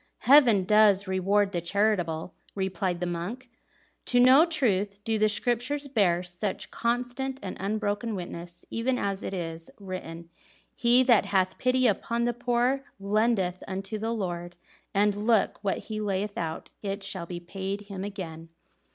"Heaven 0.21 0.63
does 0.63 1.07
reward 1.07 1.51
the 1.51 1.61
charitable!" 1.61 2.33
replied 2.55 3.01
the 3.01 3.05
monk. 3.05 3.51
"To 4.05 4.19
no 4.19 4.47
truth 4.47 5.03
do 5.03 5.19
the 5.19 5.29
Scriptures 5.29 5.87
bear 5.87 6.23
such 6.23 6.71
constant 6.71 7.39
and 7.43 7.55
unbroken 7.59 8.15
witness; 8.15 8.65
even 8.71 8.97
as 8.97 9.21
it 9.21 9.31
is 9.31 9.69
written: 9.79 10.31
'He 10.75 11.03
that 11.03 11.27
hath 11.27 11.59
pity 11.59 11.85
upon 11.85 12.23
the 12.23 12.33
poor 12.33 12.83
lendeth 12.99 13.63
unto 13.67 13.99
the 13.99 14.11
Lord; 14.11 14.55
and 14.91 15.15
look, 15.27 15.63
what 15.63 15.77
he 15.77 16.01
layeth 16.01 16.35
out 16.35 16.71
it 16.81 17.03
shall 17.03 17.27
be 17.27 17.39
paid 17.39 17.81
him 17.81 18.03
again.'" 18.03 18.49